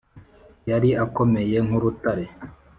yari 0.69 0.89
akomeye 1.05 1.57
nk’urutare 1.67 2.25